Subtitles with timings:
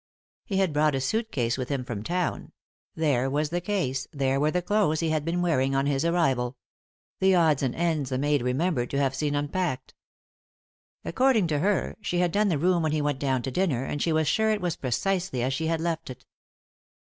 [0.45, 2.53] He had brought a suit case with him from town;
[2.95, 6.57] there was the case, there were the clothes he had been wearing on his arrival;
[7.19, 9.93] the odds and ends the maid remembered to have seen unpacked.
[11.05, 14.01] According to her, she had done the room when he went down to dinner, and
[14.01, 16.25] she was sure it was precisely as' she had left it.